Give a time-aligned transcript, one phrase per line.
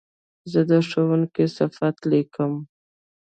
[0.51, 2.53] زه د ښوونکي صفت لیکم.